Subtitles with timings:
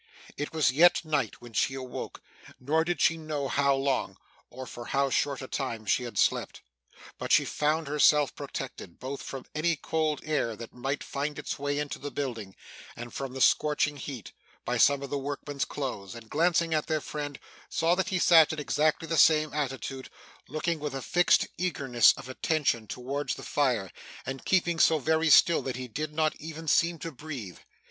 [0.35, 2.23] It was yet night when she awoke,
[2.59, 4.17] nor did she know how long,
[4.49, 6.63] or for how short a time, she had slept.
[7.19, 11.77] But she found herself protected, both from any cold air that might find its way
[11.77, 12.55] into the building,
[12.95, 14.31] and from the scorching heat,
[14.65, 17.39] by some of the workmen's clothes; and glancing at their friend
[17.69, 20.09] saw that he sat in exactly the same attitude,
[20.49, 23.91] looking with a fixed earnestness of attention towards the fire,
[24.25, 27.59] and keeping so very still that he did not even seem to breathe.